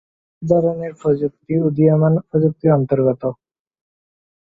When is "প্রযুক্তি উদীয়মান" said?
1.01-2.13